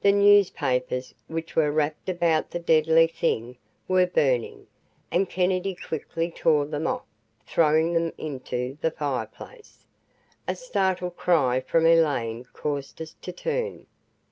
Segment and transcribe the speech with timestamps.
[0.00, 4.66] The newspapers which were wrapped about the deadly thing were burning,
[5.12, 7.04] and Kennedy quickly tore them off,
[7.46, 9.84] throwing them into the fireplace.
[10.48, 13.86] A startled cry from Elaine caused us to turn.